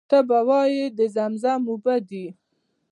[0.09, 2.25] ته به وایې د زمزم اوبه دي.